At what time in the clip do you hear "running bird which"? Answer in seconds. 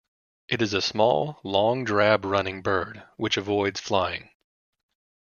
2.25-3.37